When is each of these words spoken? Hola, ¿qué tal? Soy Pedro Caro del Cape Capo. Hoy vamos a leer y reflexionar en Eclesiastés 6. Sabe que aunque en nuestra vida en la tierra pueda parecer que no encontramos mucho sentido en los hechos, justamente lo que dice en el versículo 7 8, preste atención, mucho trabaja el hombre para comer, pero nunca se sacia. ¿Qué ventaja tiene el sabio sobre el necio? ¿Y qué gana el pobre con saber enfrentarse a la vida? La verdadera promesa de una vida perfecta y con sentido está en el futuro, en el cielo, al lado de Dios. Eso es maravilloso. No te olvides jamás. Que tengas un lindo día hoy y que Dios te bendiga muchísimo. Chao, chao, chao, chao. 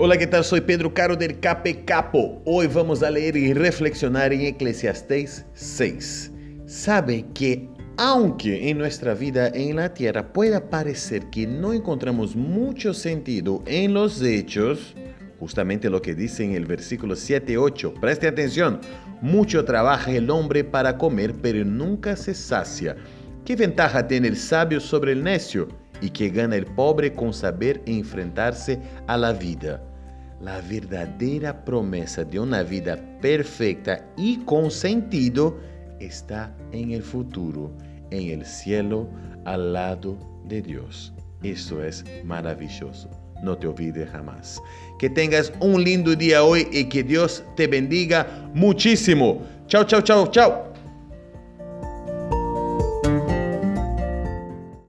Hola, 0.00 0.16
¿qué 0.16 0.28
tal? 0.28 0.44
Soy 0.44 0.60
Pedro 0.60 0.94
Caro 0.94 1.16
del 1.16 1.40
Cape 1.40 1.84
Capo. 1.84 2.40
Hoy 2.44 2.68
vamos 2.68 3.02
a 3.02 3.10
leer 3.10 3.36
y 3.36 3.52
reflexionar 3.52 4.32
en 4.32 4.42
Eclesiastés 4.42 5.44
6. 5.54 6.30
Sabe 6.66 7.26
que 7.34 7.68
aunque 7.96 8.70
en 8.70 8.78
nuestra 8.78 9.14
vida 9.14 9.48
en 9.48 9.74
la 9.74 9.92
tierra 9.92 10.32
pueda 10.32 10.70
parecer 10.70 11.28
que 11.30 11.48
no 11.48 11.72
encontramos 11.72 12.36
mucho 12.36 12.94
sentido 12.94 13.64
en 13.66 13.92
los 13.92 14.22
hechos, 14.22 14.94
justamente 15.40 15.90
lo 15.90 16.00
que 16.00 16.14
dice 16.14 16.44
en 16.44 16.52
el 16.52 16.66
versículo 16.66 17.16
7 17.16 17.58
8, 17.58 17.94
preste 18.00 18.28
atención, 18.28 18.78
mucho 19.20 19.64
trabaja 19.64 20.12
el 20.12 20.30
hombre 20.30 20.62
para 20.62 20.96
comer, 20.96 21.34
pero 21.42 21.64
nunca 21.64 22.14
se 22.14 22.34
sacia. 22.34 22.94
¿Qué 23.44 23.56
ventaja 23.56 24.06
tiene 24.06 24.28
el 24.28 24.36
sabio 24.36 24.78
sobre 24.78 25.10
el 25.10 25.24
necio? 25.24 25.66
¿Y 26.00 26.10
qué 26.10 26.28
gana 26.28 26.54
el 26.54 26.66
pobre 26.66 27.12
con 27.12 27.32
saber 27.32 27.82
enfrentarse 27.86 28.78
a 29.08 29.16
la 29.16 29.32
vida? 29.32 29.82
La 30.40 30.60
verdadera 30.60 31.64
promesa 31.64 32.24
de 32.24 32.38
una 32.38 32.62
vida 32.62 32.96
perfecta 33.20 34.04
y 34.16 34.36
con 34.44 34.70
sentido 34.70 35.58
está 35.98 36.54
en 36.72 36.92
el 36.92 37.02
futuro, 37.02 37.72
en 38.10 38.30
el 38.30 38.46
cielo, 38.46 39.08
al 39.44 39.72
lado 39.72 40.16
de 40.44 40.62
Dios. 40.62 41.12
Eso 41.42 41.82
es 41.82 42.04
maravilloso. 42.24 43.08
No 43.42 43.56
te 43.56 43.66
olvides 43.66 44.10
jamás. 44.10 44.60
Que 44.98 45.08
tengas 45.08 45.52
un 45.60 45.82
lindo 45.82 46.14
día 46.14 46.42
hoy 46.42 46.66
y 46.72 46.84
que 46.84 47.02
Dios 47.02 47.44
te 47.56 47.66
bendiga 47.66 48.50
muchísimo. 48.54 49.42
Chao, 49.66 49.84
chao, 49.84 50.00
chao, 50.00 50.30
chao. 50.30 50.72